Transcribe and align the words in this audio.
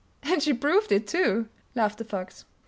"And 0.23 0.41
she 0.41 0.51
proved 0.51 0.91
it, 0.91 1.05
too," 1.05 1.47
laughed 1.75 1.99
the 1.99 2.05
Fox. 2.05 2.45